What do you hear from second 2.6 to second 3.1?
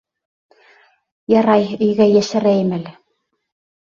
әле.